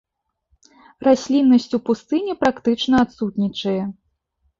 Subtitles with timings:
[1.07, 3.77] Расліннасць у пустыні практычна адсутнічае.